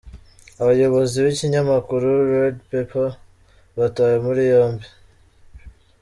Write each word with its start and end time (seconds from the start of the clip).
Abayobozi 0.61 1.15
b’ikinyamakuru 1.25 2.07
“Red 2.31 2.57
Pepper” 2.69 3.09
batawe 3.77 4.15
muri 4.25 4.41
yombi. 4.51 4.87